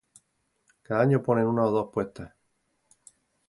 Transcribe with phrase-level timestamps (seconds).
[0.81, 2.33] Cada año ponen una o dos puestas.